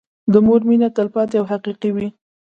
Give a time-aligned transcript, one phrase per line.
[0.31, 2.07] د مور مينه تلپاتې او حقيقي وي.